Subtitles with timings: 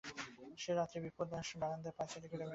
[0.57, 2.49] সে রাত্রে বিপ্রদাস বারান্দায় পায়চারি করে বেড়াচ্ছে।